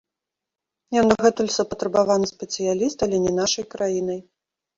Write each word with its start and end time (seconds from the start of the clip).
Ён 1.01 1.05
дагэтуль 1.11 1.51
запатрабаваны 1.57 2.25
спецыяліст, 2.33 2.97
але 3.07 3.21
не 3.27 3.33
нашай 3.43 3.65
краінай. 3.77 4.19